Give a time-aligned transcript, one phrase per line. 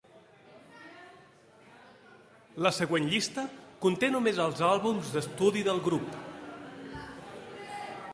[2.67, 3.43] La següent llista
[3.85, 6.19] conté només els àlbums d'estudi del grup.